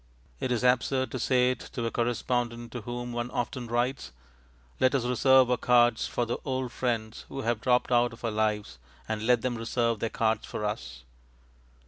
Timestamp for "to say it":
1.11-1.59